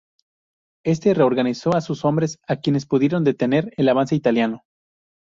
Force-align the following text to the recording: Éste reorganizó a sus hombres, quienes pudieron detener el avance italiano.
Éste 0.83 1.13
reorganizó 1.13 1.75
a 1.75 1.79
sus 1.81 2.05
hombres, 2.05 2.39
quienes 2.63 2.87
pudieron 2.87 3.23
detener 3.23 3.71
el 3.77 3.87
avance 3.87 4.15
italiano. 4.15 4.63